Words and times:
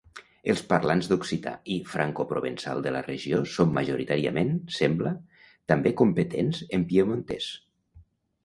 Els 0.51 0.61
parlants 0.69 1.09
d'occità 1.11 1.51
i 1.73 1.75
francoprovençal 1.91 2.81
de 2.87 2.93
la 2.95 3.03
regió 3.09 3.41
són 3.57 3.75
majoritàriament, 3.77 4.57
sembla, 4.79 5.13
també 5.73 5.95
competents 6.03 6.67
en 6.79 6.89
piemontès. 6.95 7.53